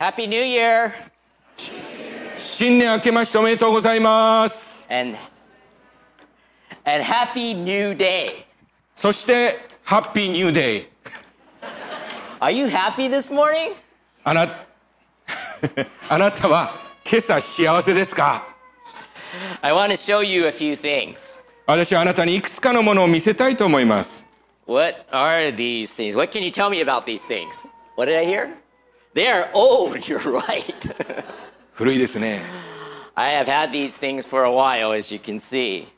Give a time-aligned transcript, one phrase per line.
[0.00, 0.92] Happy New Year!
[2.36, 5.18] 新年明けましておめでとうございます And,
[6.84, 8.44] and Happy New Day.
[8.94, 10.86] そして、Happy New Day!
[12.38, 13.72] Are you happy this morning?
[14.22, 14.48] あな
[16.08, 16.70] あなたは
[17.04, 18.46] 今朝幸せですか
[19.62, 21.42] I want to show you a few things.
[21.66, 24.28] 私はあなたにいくつかのものを見せたいと思います
[24.68, 26.14] What are these things?
[26.16, 27.66] What can you tell me about these things?
[27.96, 28.67] What did I hear?
[29.18, 30.94] They are old, you're right.
[31.72, 32.40] 古いですね。
[33.16, 35.88] I have had these things for a while, as you can see.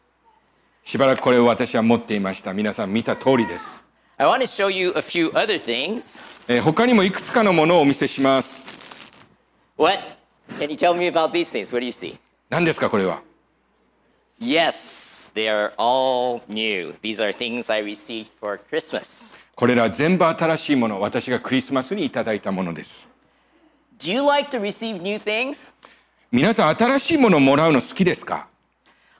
[0.82, 2.54] しばらくこれを私は持っていました。
[2.54, 3.86] 皆さん見た通りです。
[4.16, 6.24] I want to show you a few other things.
[6.48, 8.72] えー他にもいくつかのものをお見せします。
[9.76, 9.98] What?
[10.58, 11.74] Can you tell me about these things?
[11.74, 12.16] What do you see?
[12.48, 13.20] 何ですかこれは
[14.40, 16.94] Yes, they are all new.
[17.02, 19.38] These are things I received for Christmas.
[19.54, 23.09] これら全部新しいもの、私がクリスマスにいただいたものです。
[23.99, 25.73] Do you like to receive new things?
[26.31, 28.47] 皆さん新しいものをもらうの好きですか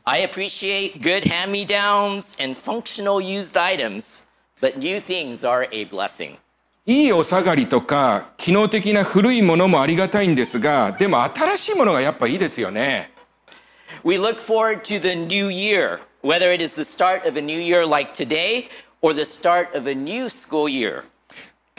[0.03, 4.27] I appreciate good hand me downs and functional used items,
[4.61, 6.37] but new things are a blessing.
[6.85, 13.09] いいお下がりとか機能的な古いものもありがたいんですがでも新しいものがやっぱいいですよね
[14.03, 17.57] We look forward to the new year, whether it is the start of a new
[17.57, 18.65] year like today
[19.01, 21.05] or the start of a new school year.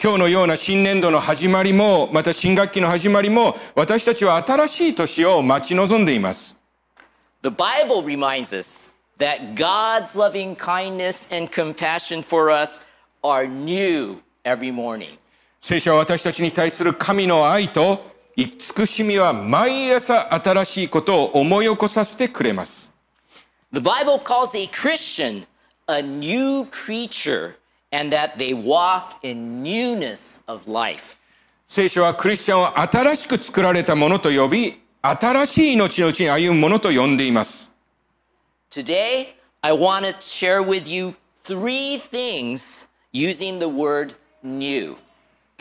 [0.02, 6.60] 今日のような新年度の始まりもまた新学期の始まりも私たちは新しい年を待ち望んでいます
[7.42, 12.84] The Bible reminds us that God's loving kindness and compassion for us
[13.22, 15.20] are new every morning.
[15.60, 22.92] 聖書は私たちに対する神の愛と慈しみは毎朝新しいことを思い起こさせてくれます
[23.72, 25.46] The Bible calls a Christian
[25.86, 27.54] a new creature
[27.92, 31.18] and that they walk in newness of life.
[31.64, 37.74] 聖書はクリスチャンを新しく作られたものと呼び新しい命のうちに歩むものと呼んでいます
[38.70, 44.96] Today, I want to share with you three things using the word new.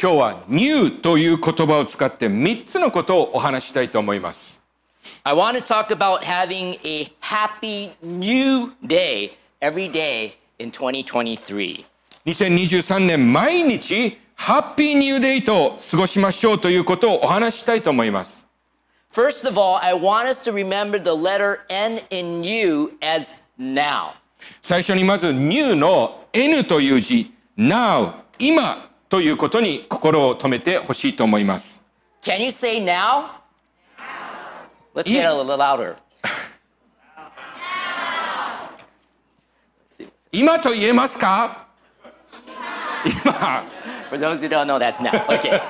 [0.01, 4.63] 今日は new という言葉を使って3つのことをお話ししたいと思います。
[5.23, 11.85] I want to talk about having a happy new day every day in 2023.
[12.25, 18.47] 2023年毎日ハッピーニューデイと過ごしましょうということをお話ししたいと思います。
[19.11, 24.13] First of all, I want us to remember the letter N in new as now.
[24.61, 31.85] 最初にまず new の N という字 now 今ということに心を止めてほしいと思います。
[32.21, 33.41] Can you say now?
[34.93, 35.95] Let's say it a little louder.
[40.31, 41.70] 今と言えますか今
[44.08, 45.24] For those who don't know, that's now.
[45.28, 45.60] Okay.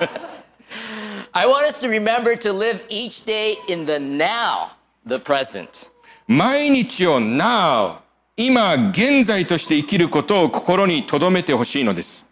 [1.35, 4.73] I want us to remember to live each day in the now,
[5.05, 5.91] the present.
[6.27, 7.99] 毎日を now
[8.37, 12.31] 今現在として生きることを心に留めてほしいのです。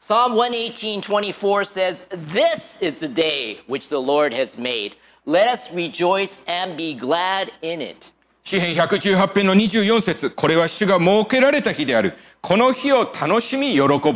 [0.00, 4.96] Psalm 118:24 says, "This is the day which the Lord has made.
[5.26, 8.12] Let us rejoice and be glad in it."
[8.49, 12.15] 詩編118編の24節これは主が設けられた日である。
[12.41, 14.11] この日を楽しみ喜ぼう。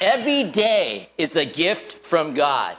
[0.00, 2.76] Every day is a gift from God.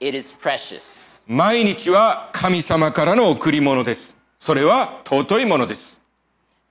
[0.00, 1.22] It is precious.
[1.26, 4.20] 毎日は神様からの贈り物です。
[4.36, 6.02] それは尊いものです。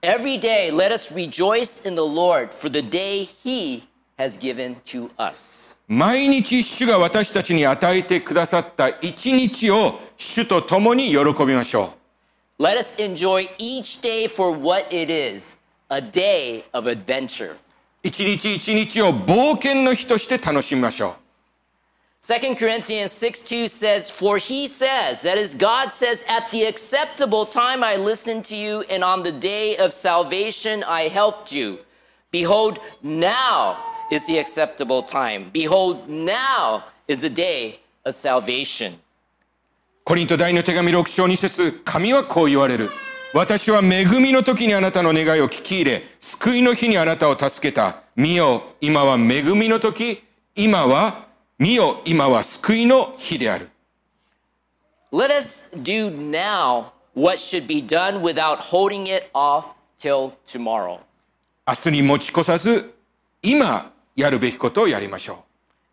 [0.04, 3.82] Every day let us rejoice in the Lord for the day he
[4.20, 5.80] has given to us.
[5.88, 11.96] 毎日主が私たちに与えてくださった一日を主と共に喜びましょ
[12.61, 15.59] Let us enjoy each day for what it is,
[15.91, 17.53] a day of adventure.
[17.53, 17.57] う。
[18.03, 21.27] 一日一日を冒険の日として楽しみましょう。
[22.23, 27.47] 2 Corinthians 6 2 says, For he says, that is, God says, At the acceptable
[27.47, 31.79] time I listened to you, and on the day of salvation I helped you.
[32.33, 33.77] Behold, now
[34.11, 35.51] is the acceptable time.
[35.53, 38.99] Behold, now is the day of salvation.
[40.04, 42.90] コリント第二の手紙6章2節神はこう言われる。
[43.34, 48.02] 私は恵みの時にあなたの願いを聞き入れ、救いの日にあなたを助けた。
[48.16, 50.24] 見よ、今は恵みの時、
[50.56, 51.28] 今は、
[51.60, 53.70] 見よ、今は救いの日である。
[55.14, 59.66] Let us do now what should be done without holding it off
[60.00, 61.00] till tomorrow.
[61.68, 62.94] 明日に持ち越さず、
[63.44, 65.46] 今やるべきことをやりましょ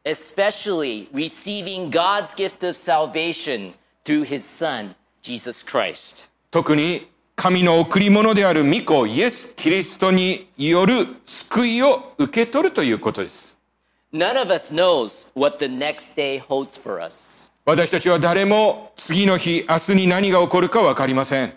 [0.05, 3.73] especially receiving God's gift of salvation
[4.09, 6.27] through his Son, Jesus Christ.
[6.27, 6.29] う。
[6.51, 13.61] 特に神の贈り物である御子イエス・キリストによる救いを受け取るということです。
[14.13, 17.53] None of us knows what the next day holds for us.
[17.67, 21.53] 私たちは誰も次の日、明日に何が起こるか分かりません。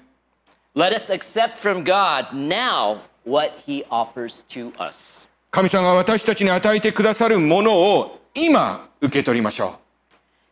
[0.75, 5.29] Let us accept from God now what He offers to us.
[5.51, 9.80] 神様が私たちに与えてくださるものを今受け取りましょう。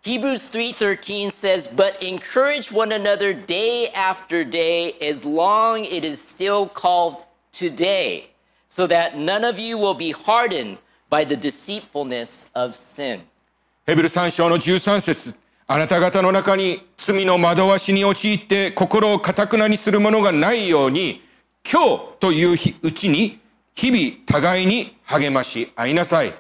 [0.05, 6.69] Hebrews 3:13 says, "But encourage one another day after day as long it is still
[6.69, 7.17] called
[7.53, 8.25] today,
[8.69, 10.77] so that none of you will be hardened
[11.11, 13.23] by the deceitfulness of sin."
[13.87, 21.23] ヘブル3章の13節あなた方の中に罪の惑わしに陥って心をかたくなにするものがないように、
[21.71, 23.41] 今日という日うちに
[23.75, 26.35] 日々互いに励まし合いなさい。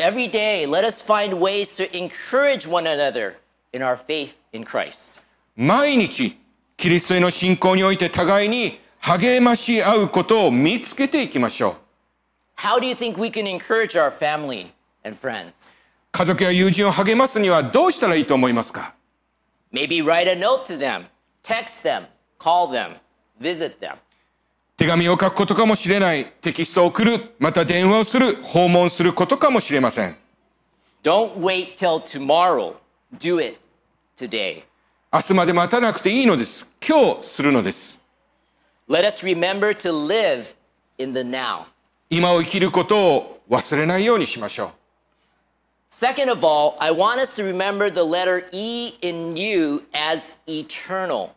[0.00, 3.36] Every day, let us find ways to encourage one another
[3.72, 5.20] in our faith in Christ.
[5.56, 6.36] 毎日、
[6.76, 11.74] キリストへの信仰において互いに励まし合うことを見つけていきましょう。
[12.60, 14.68] How do you think we can encourage our family
[15.04, 15.74] and friends?
[16.12, 18.94] 家族や友人を励ますにはどうしたらいいと思いますか
[19.72, 21.04] Maybe write a note to them,
[21.42, 22.06] text them,
[22.38, 22.96] call them,
[23.40, 23.96] visit them.
[24.81, 26.25] 手紙を書くことかもしれない。
[26.41, 27.35] テキストを送る。
[27.37, 28.41] また電話をする。
[28.41, 30.17] 訪問することかもしれません。
[31.03, 32.73] Don't wait till tomorrow.
[33.19, 33.59] Do it
[34.17, 34.63] today.
[35.13, 36.73] 明日まで待たなくていいのです。
[36.83, 38.01] 今日するのです。
[38.89, 40.45] Let us remember to live
[40.97, 41.65] in the now.
[42.09, 44.69] 今を生きることを忘れないようにしましょう。
[45.91, 51.29] Second of all, I want us to remember the letter E in you as eternal.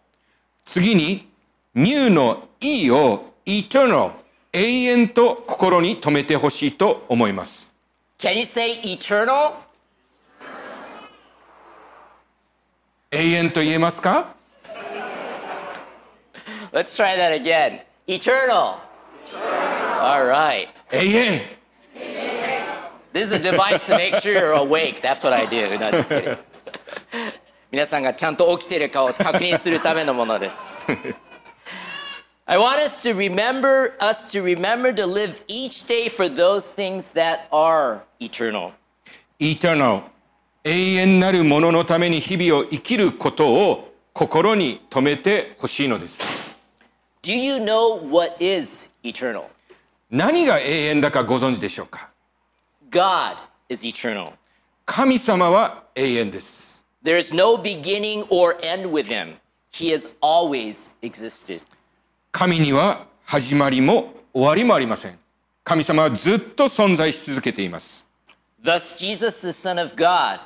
[0.64, 1.29] 次に、
[1.75, 4.12] new の E を eternal、
[4.52, 7.75] 永遠と心に留めてほしいと思います。
[8.19, 9.52] Can you say eternal?
[13.11, 14.35] 永遠と言えますか
[16.73, 17.82] Let's try that again.
[18.06, 18.81] Eternal.
[20.00, 20.69] All right.
[20.90, 21.43] 永遠
[23.12, 25.00] This is a device to make sure you're awake.
[25.00, 25.79] That's what I do.
[25.79, 26.37] No, just kidding.
[27.70, 30.76] 皆さんがちゃんと起きているかを確認するためのものです。
[32.47, 37.47] I want us to remember us to remember to live each day for those things that
[37.51, 38.71] are eternal.
[39.39, 40.01] eternal
[40.63, 46.24] 永遠なるもののために日々を生きることを心に留めてほしいのです。
[47.21, 49.44] Do you know what is eternal?
[50.09, 52.09] 何が永遠だかご存知でしょうか
[52.89, 53.38] God
[53.69, 54.33] is eternal.
[54.86, 56.86] 神様は永遠です。
[57.03, 59.36] There is no beginning or end with him.
[59.71, 61.62] He has always existed.
[62.33, 65.19] 神には始まりも終わりもありません。
[65.63, 68.07] 神様はずっと存在し続けています。
[68.62, 70.39] Thus, Jesus, the Son of God,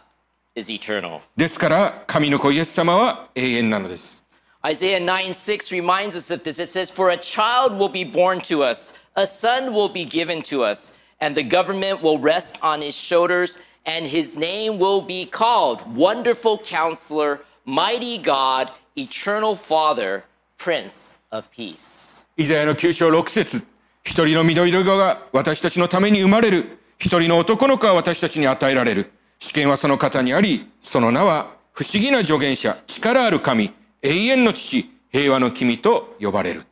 [0.56, 1.22] is eternal.
[1.36, 4.24] ですから神の子イエス様は永遠なのです。
[4.66, 6.58] Isaiah 9 6 reminds us of this.
[6.58, 10.42] It says, For a child will be born to us, a son will be given
[10.44, 15.26] to us, and the government will rest on his shoulders, and his name will be
[15.26, 20.24] called Wonderful Counselor, Mighty God, Eternal Father,
[20.58, 21.17] Prince of Peace.
[21.31, 23.63] イザヤの9章6節
[24.03, 26.79] 一人の緑色が私たちのために生まれる。
[26.99, 29.11] 一人の男の子は私たちに与えられる。
[29.39, 36.63] 主権はその方にあり、その名は不思議な助言者、力ある神、永遠の父、平和の君と呼ばれる。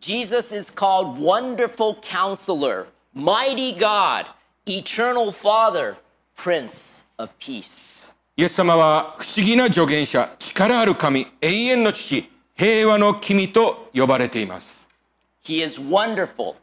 [0.00, 4.26] Jesus is called Wonderful Counselor, Mighty God,
[4.66, 5.96] Eternal Father,
[6.36, 8.14] Prince of Peace.
[8.36, 14.88] イエス様は不思議な助言者、力ある神、永遠の父、平和の君と呼ばれています。
[15.44, 16.54] He is wonderful,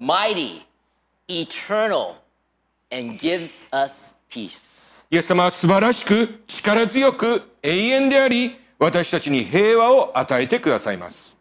[0.00, 0.62] mighty,
[1.28, 2.14] eternal,
[2.90, 5.04] and gives us peace.
[5.10, 11.36] イエス様は素晴らしく、力強く、永遠であり、私たちに平和を与えてくださいます。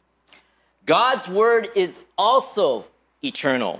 [0.85, 2.83] God's word is also
[3.21, 3.79] eternal.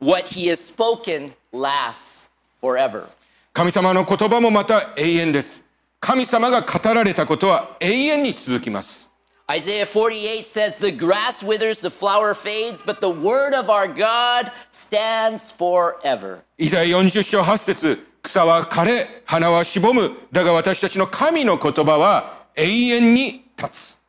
[0.00, 2.30] What he has spoken lasts
[2.62, 3.06] forever.
[3.52, 5.68] 神様の言葉もまた永遠です。
[6.00, 9.11] 神様が語られたことは永遠に続きます。
[9.50, 15.50] Isaiah 48 says, The grass withers, the flower fades, but the word of our God stands
[15.50, 16.42] forever.
[16.58, 20.12] イザヤ40章8節草は枯れ、花はしぼむ。
[20.30, 24.02] だが私たちの神の言葉は永遠に立つ。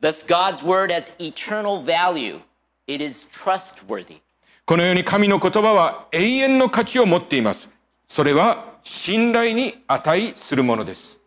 [0.00, 2.40] Thus, God's word has eternal value.
[2.86, 4.20] It is trustworthy.
[4.66, 7.74] このように神の言葉は永遠の価値を持っています。
[8.06, 11.20] それは信頼に値するものです。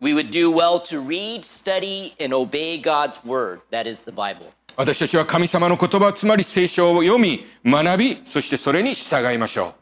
[0.00, 3.60] We would do well to read, study, and obey God's word.
[3.70, 4.50] That is the Bible.
[4.76, 9.74] 私たちは神様の言葉、つまり聖書を読み、学び、そしてそれに従いましょ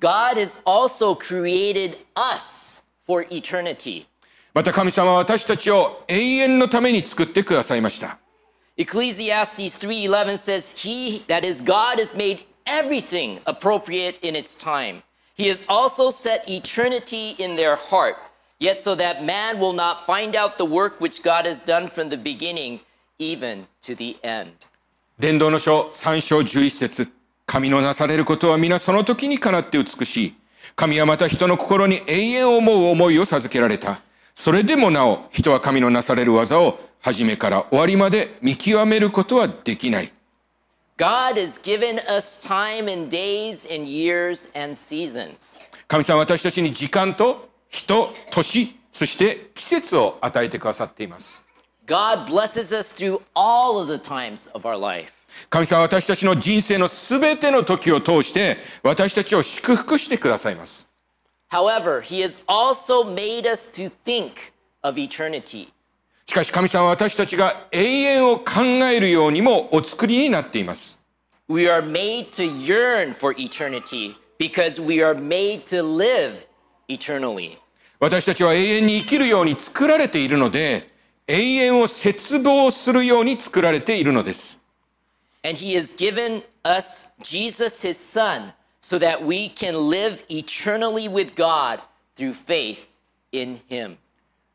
[0.00, 0.04] う。
[0.04, 4.06] God has also created us for eternity.
[4.52, 8.18] また神様は私たちを永遠のために作ってくださいました。
[8.76, 15.02] Ecclesiastes 3:11 says, "He that is God has made everything appropriate in its time.
[15.34, 18.16] He has also set eternity in their heart,
[18.61, 22.09] Yet so that man will not find out the work which God has done from
[22.09, 22.79] the beginning,
[23.19, 24.51] even to the end.
[25.19, 27.11] 伝道の書3章11節
[27.45, 30.35] 神のなされることは皆その時にかなって美しい。
[30.75, 33.99] 神はまた人の心に永遠を思う思いを授けられた。
[34.33, 40.11] それでもなお、人は神のなされる技を初めから終わりまで見極めることはできない。
[40.97, 45.59] God has given us time and days and years and seasons.
[45.87, 51.45] 神様は私たちに時間と人、年、そして季節を与えてくださっています。
[51.87, 55.11] God blesses us through all of the times of our life.
[55.49, 60.89] 神様は私たちの人生のすべての時を通して私たちを祝福してくださいます。
[61.49, 65.69] However, He has also made us to think of eternity.
[66.25, 71.01] しかし神様は私たちが永遠を考えるようにもお作りになっています。
[71.47, 76.50] We are made to yearn for eternity because we are made to live
[76.91, 77.57] eternally.
[77.99, 80.89] 私たちは永遠に生きるように作られているので
[81.27, 84.61] 永遠を切望するように作られているのです。
[85.43, 91.79] And He has given us Jesus, His Son, so that we can live eternally with God
[92.15, 92.89] through faith
[93.31, 93.97] in Him.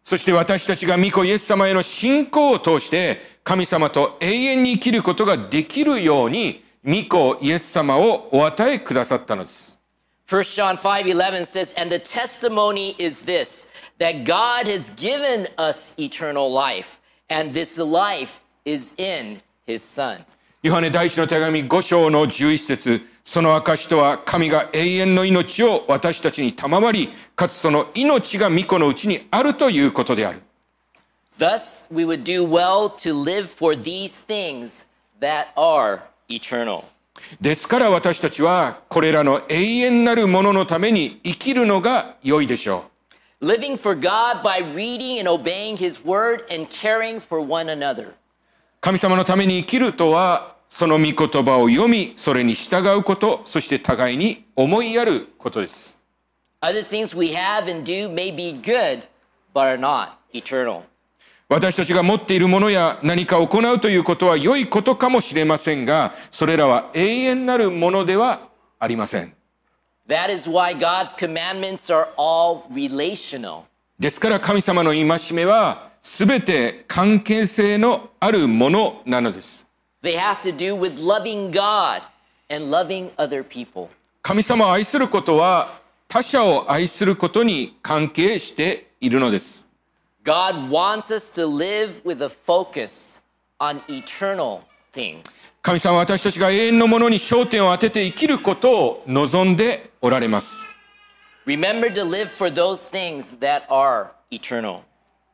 [0.02, 9.82] そして私たちが御子イエス様への信仰を通して神様と永遠に生きることができるように御子イエス様をお与えくださったのです。
[10.27, 13.67] 1 John 5:11 says, "And the testimony is this,
[13.99, 16.99] that God has given us eternal life,
[17.29, 20.25] and this life is in his son."
[20.63, 30.41] ヨハネ第一の手紙5章の11節その証とは神が永遠の命を私たちに賜り、かつその命が御子のうちにあるということである。
[31.37, 34.85] Thus, we would do well to live for these things
[35.19, 36.85] that are eternal.
[37.40, 42.84] ですから私たちはこれらの永遠なるもののために生きるのが良いでしょ
[43.40, 43.46] う。
[43.46, 48.12] Living for God by reading and obeying his word and caring for one another.
[48.80, 56.00] 神様のために生きるとは、その御言葉を読み、それに従うこと、そして互いに思いやることです。
[56.62, 59.02] Other things we have and do may be good,
[59.54, 60.82] but are not eternal.
[61.48, 68.48] 私たちが持っているものや何か行うということは良いことかもしれませんが、それらは永遠なるものでは
[68.80, 69.32] ありません。
[70.08, 73.62] That is why God's commandments are all relational.
[73.98, 79.70] ですから神様の戒めは全て関係性のあるものなのです。
[80.02, 82.02] They have to do with loving God
[82.50, 83.88] and loving other people.
[84.22, 89.65] 神様を愛することは他者を愛することに関係しているのです。
[90.25, 93.21] God wants us to live with a focus
[93.59, 94.61] on eternal
[94.93, 95.51] things.
[95.61, 100.67] 神様は私たちが永遠のものに焦点を当てて生きることを望んでおられます。
[101.45, 104.81] Remember to live for those things that are eternal.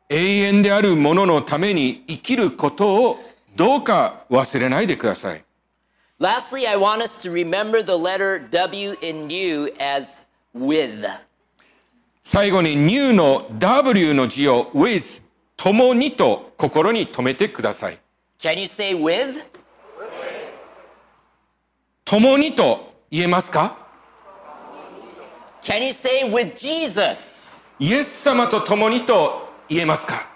[0.10, 3.20] 永遠であるもののために生きることを
[3.56, 5.44] どうか忘れないでください。
[6.20, 11.06] Lastly, I want us to remember the letter W in you as with.
[12.23, 15.23] 最後に new の W の字を with
[15.57, 17.99] 共にと心に留めてください。
[18.39, 19.43] Can you say with?
[22.05, 23.77] 共にと言えますか
[25.63, 27.61] Can you say with Jesus?
[27.79, 30.29] イエス様と共にと言えますか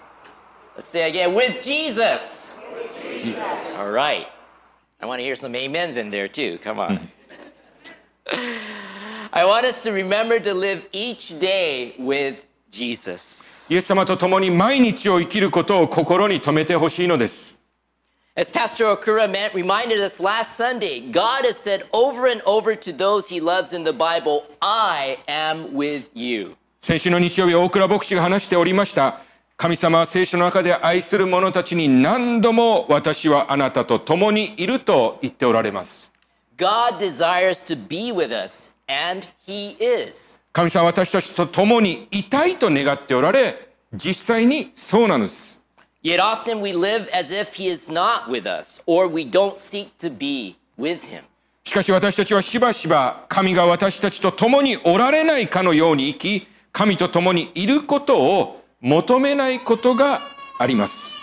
[0.77, 2.57] Let's say again with Jesus.
[3.79, 4.27] All right.
[4.99, 6.59] I want to hear some amens in there too.
[6.61, 6.99] Come on.
[9.37, 13.71] I want us to remember to live each day with Jesus.
[13.71, 17.61] イエス様と共に毎日を生きることを心に留めてほしいのです。
[18.35, 23.39] As Pastor Okura reminded us last Sunday, God has said over and over to those he
[23.39, 26.55] loves in the Bible, I am with you.
[26.81, 29.19] 先週の日曜日、大倉牧師が話しておりました。
[29.55, 36.11] 神様は聖書の中で愛する者たちに何度も私はあなたと共にいると言っておられます。
[36.57, 40.39] God desires to be with us, and he is.
[40.53, 45.63] 神様は私たちと共にいたいと願っておられ、実際にそうなんです。
[46.03, 50.09] Yet often we live as if he is not with us, or we don't seek to
[50.09, 51.23] be with him.
[51.63, 60.21] しかし私たちはしばしば神が私たちと共におられないかのように生き、神と共にいることを求めないことが
[60.59, 61.19] あります。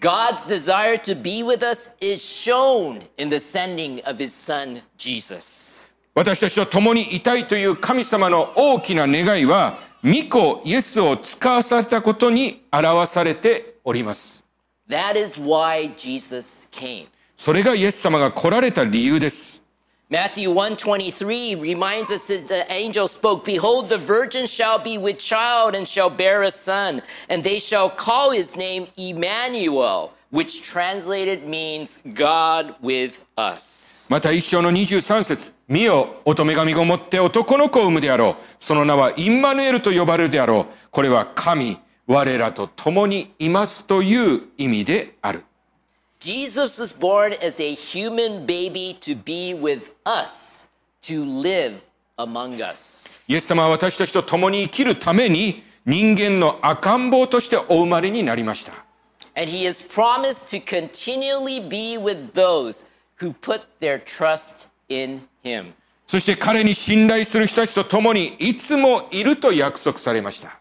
[0.00, 5.91] God's desire to be with us is shown in the sending of his son, Jesus.
[6.14, 14.46] 私たちと共にいたいという神様の大きな願いは、御子イエスを使わされたことに表されております。
[14.88, 17.06] That is why Jesus came.
[17.34, 19.62] それがイエス様が来られた理由です。
[20.10, 25.88] Matthew 123 reminds us that the angel spoke, Behold, the virgin shall be with child and
[25.88, 32.74] shall bear a son, and they shall call his name Emmanuel, which translated means God
[32.82, 34.08] with us.
[34.10, 38.42] また一章の23節見よ、乙女神がもって男の子を産むであろう。
[38.58, 40.74] その名はインマヌエルと呼ばれるであろう。
[40.90, 45.44] これは神、我らと共にいますという意味である。
[46.18, 50.68] Jesus was born as a human baby to be with us,
[51.02, 51.80] to live
[52.16, 53.20] among us.
[53.28, 58.81] イエス様は私たちと共に生きるために人間の赤ん坊としてお生まれになりました。
[59.35, 65.73] And he has promised to continually be with those who put their trust in him.
[66.07, 70.59] そして彼に信頼する人たちと共にいつもいると約束されました。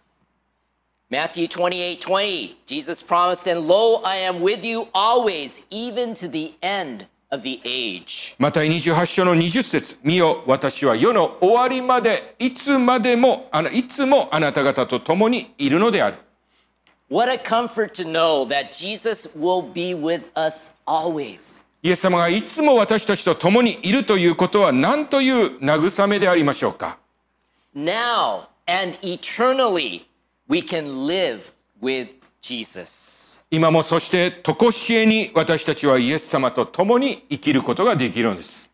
[1.09, 6.55] Matthew 28 20, Jesus promised, And lo, I am with you always, even to the
[6.61, 8.35] end of the age.
[8.41, 16.17] また28章の20節見よ、私は世の終わりまで、いつまでも、あないつもあなた方と共にいるのである。
[17.12, 21.66] What a comfort to know that Jesus will be with us always.
[21.84, 26.98] イエス様がいつも私たちと共にいるということは何という慰めでありましょうか
[27.76, 30.06] Now and eternally,
[30.48, 31.52] we can live
[31.82, 32.08] with
[32.42, 33.44] Jesus.
[33.52, 38.72] 今もそして常しえに私たちはイエス様と共に生きることができるのです。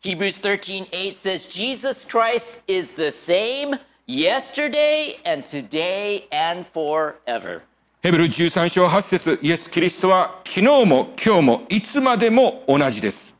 [0.00, 7.61] Hebrews 13 8 says, Jesus Christ is the same yesterday and today and forever.
[8.01, 13.39] ヘブル13章8節イエス・キリストは昨日も今日もいつまでも同じです。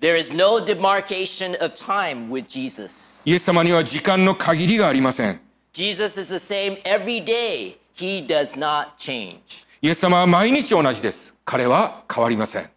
[0.00, 3.22] There is no demarcation of time with Jesus.
[3.28, 5.40] イエス様には時間の限りがありません。
[5.72, 7.76] Jesus is the same every day.
[7.96, 9.66] He does not change.
[9.80, 11.36] イエス様は毎日同じです。
[11.44, 12.70] 彼は変わりません。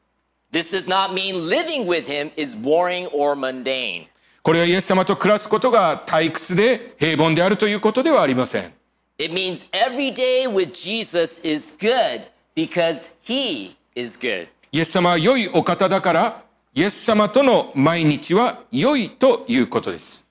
[0.52, 4.08] This does not mean living with him is boring or mundane.
[4.47, 8.73] これはイエス様と暮らすことが退屈で平凡であるということではありません。
[9.19, 14.47] It means every day with Jesus is good because he is good.
[14.71, 16.45] イエス様は良いお方だから、
[16.75, 20.29] イエス様との毎日は良いということです。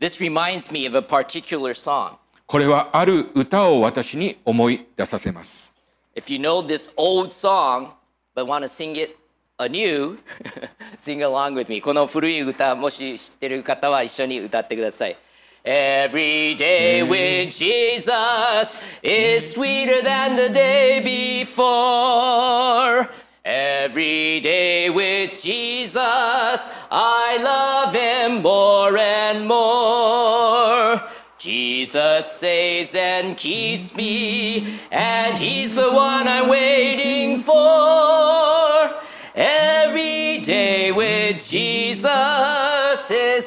[0.00, 2.16] This reminds me of a particular song.
[2.46, 5.72] これはある歌を私に思い出させます。
[6.16, 7.90] If you know this old song
[8.34, 9.16] but want to sing it
[9.57, 10.17] anew,
[10.97, 11.81] sing along with me.
[11.81, 15.17] この古い歌、もし知ってる方は一緒に歌ってください。
[15.65, 23.09] Every day with Jesus is sweeter than the day before.
[23.43, 31.01] Every day with Jesus, I love him more and more.
[31.37, 38.52] Jesus saves and keeps me, and he's the one I'm waiting for.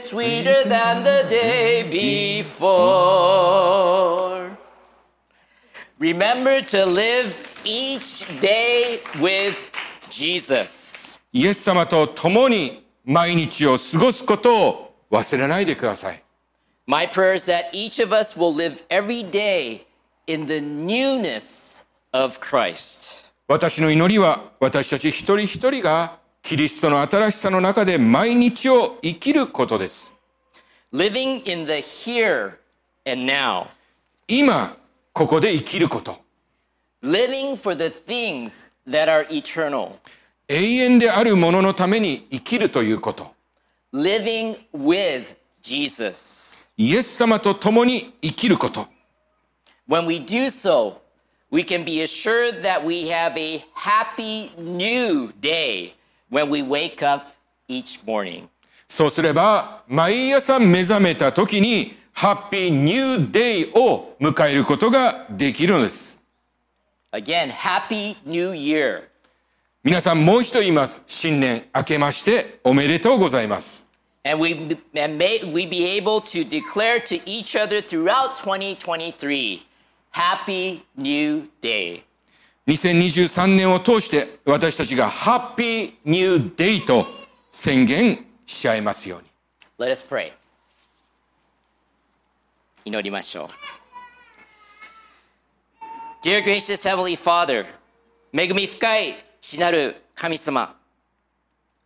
[0.10, 1.84] Sweeter than the day
[2.44, 3.28] before.
[6.00, 9.56] Remember to live each day with
[10.10, 11.20] Jesus.
[11.34, 16.24] イエス様と共に毎日を過ごすことを忘れないでください。
[16.86, 19.86] My prayer is that each of us will live every day
[20.28, 23.26] in the newness of Christ.
[23.48, 30.18] 私の祈りは私たち一人一人がキリストの新しさの中で毎日を生きることです。
[30.94, 32.54] Living in the here
[33.06, 33.66] and now.
[34.30, 34.78] 今、
[35.12, 36.22] ここで生きること。
[37.04, 39.96] Living for the things that are eternal.
[40.48, 43.36] 永遠であるもののために生きるということ。
[43.94, 46.70] Living with Jesus.
[46.78, 48.88] イエス様と共に生きること。
[49.86, 51.00] When we do so,
[51.52, 55.97] we can be assured that we have a happy new day
[58.88, 66.20] そうすれば、毎朝目覚めたときに、ハッピーニューデイを迎えることができるのです。
[67.12, 68.54] Again, happy new
[69.84, 71.04] 皆さんもう一度言います。
[71.08, 73.88] 新年明けましておめでとうございます。
[78.66, 79.62] 2023,
[80.12, 82.07] happy new day.
[82.68, 87.06] 2023年を通して私たちがハッピーニューデイと
[87.50, 89.28] 宣言しちゃいますように。
[89.80, 90.34] Let us pray.
[92.84, 93.48] 祈りましょう。
[96.26, 97.66] Dear gracious Heavenly Father,
[98.34, 100.76] 恵み深い父なる神様、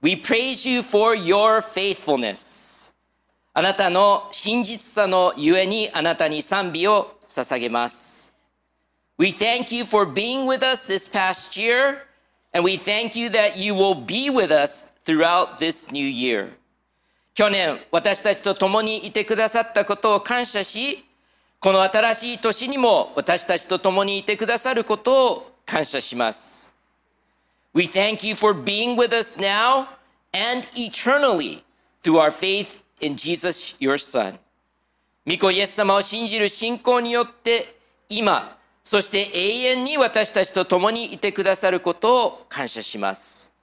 [0.01, 2.91] We praise you for your faithfulness.
[3.53, 8.30] あなたの真実さのゆえにあなたに賛美を捧げます。
[9.21, 12.07] We thank you for being with us this past year,
[12.55, 16.53] and we thank you that you will be with us throughout this new year.
[17.35, 21.05] 去年、私たちと共にいてくださったことを感謝し、
[21.59, 26.73] この新しい年にも私たちと共にいてくださることを感謝します。
[27.75, 29.85] We thank you for being with us now
[30.33, 31.61] and eternally
[32.01, 34.39] through our faith in Jesus, your Son.
[35.27, 37.75] 御子イエス様を信じる信仰によって
[38.09, 43.53] 今、そして永遠に私たちと共にいてくださることを感謝します。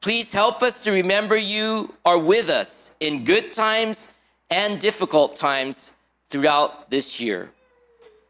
[0.00, 4.10] Please help us to remember you are with us in good times
[4.50, 5.96] and difficult times
[6.30, 7.48] throughout this year.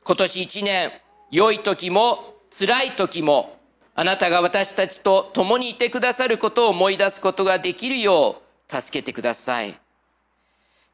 [0.02, 0.92] 今年一年、
[1.30, 3.56] 良い時も辛い時も、
[3.94, 9.78] あなたが私たちと共にいてくださることを思い出すことができるよう助けてください。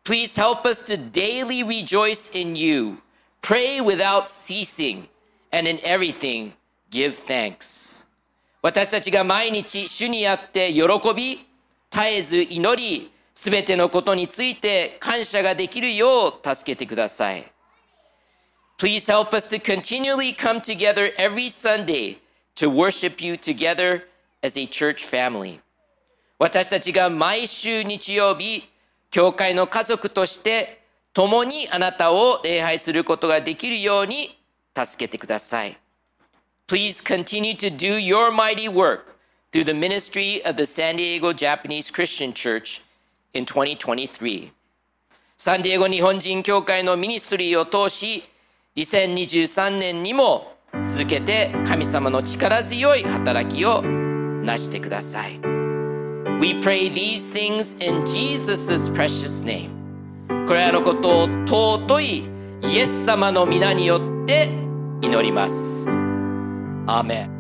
[0.05, 2.99] Please help us to daily rejoice in you,
[3.47, 5.07] pray without ceasing,
[5.53, 6.53] and in everything
[6.91, 8.09] give thanks.
[8.61, 10.83] 私たちが毎日主にあって喜
[11.15, 11.47] び、
[11.89, 17.45] 絶えず祈り、すべてのことについて感謝ができるよう助けてください。
[18.79, 22.17] Please help us to continually come together every Sunday
[22.57, 24.09] to worship you together
[24.43, 25.61] as a church family.
[26.41, 28.69] 私たちが毎週日曜日、
[29.13, 30.86] 教会の家族として
[31.17, 34.39] 共にあなたを礼拝することができるように
[34.77, 35.79] 助けてください。
[36.69, 39.17] Please continue to do your mighty work
[39.51, 42.83] through the ministry of the San Diego Japanese Christian Church
[43.33, 44.53] in 2023.
[45.39, 48.23] サンディエゴ日本人教会のミニストリーを通し、
[48.77, 55.41] 2023年にも続けて神様の力強い働きをなしてください。
[56.43, 59.76] We pray these things in Jesus' precious name.
[60.47, 62.31] これらのことを尊い
[62.63, 64.49] イエス様の皆によって
[65.03, 65.91] 祈ります。
[66.87, 67.37] アーメン。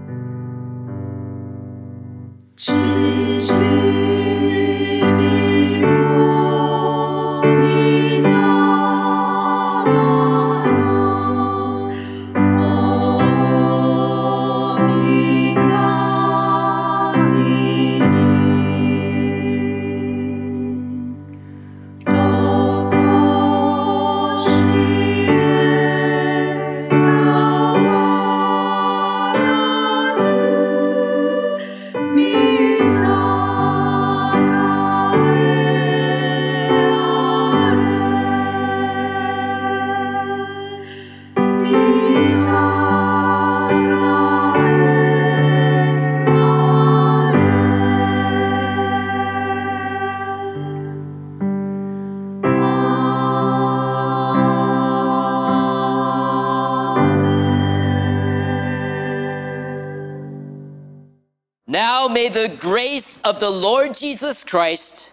[63.26, 65.12] Of the Lord Jesus Christ,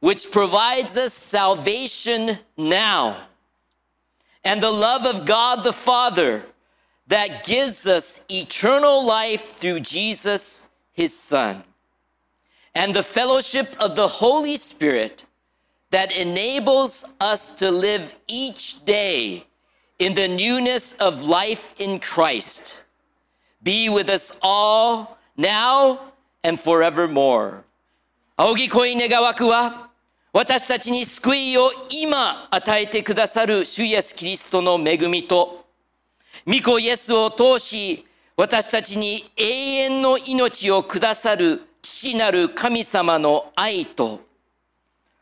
[0.00, 3.16] which provides us salvation now,
[4.42, 6.44] and the love of God the Father
[7.06, 11.62] that gives us eternal life through Jesus, his Son,
[12.74, 15.24] and the fellowship of the Holy Spirit
[15.90, 19.46] that enables us to live each day
[20.00, 22.82] in the newness of life in Christ.
[23.62, 26.11] Be with us all now
[26.44, 27.62] and forevermore.
[28.36, 29.90] 仰ぎ恋願わくは
[30.32, 35.66] 私たちに救いを今与えてくださる主イエス・キリストの恵みと
[36.46, 44.20] 御子イエスを通し私たちに永遠の命をくださる父なる神様の愛と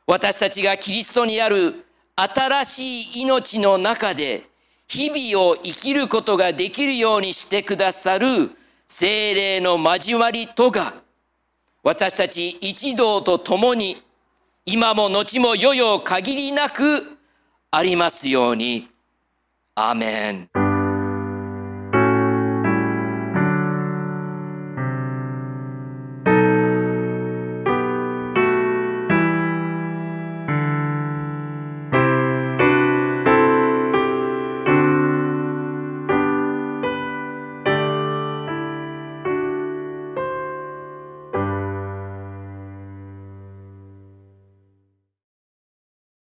[0.07, 1.85] 私たちがキリストにある
[2.17, 4.45] 新しい命の中で
[4.87, 8.53] 日々を生きることができるようにしてくださる
[8.87, 10.95] 精霊の交わりとが
[11.83, 14.03] 私たち一同と共に
[14.67, 17.19] 今も後も世々限りなく
[17.71, 18.89] ありますように。
[19.75, 20.60] アーメン。